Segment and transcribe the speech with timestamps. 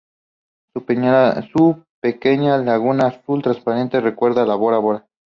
[0.73, 0.83] Su
[2.01, 5.07] pequeña laguna azul transparente recuerda de Bora Bora.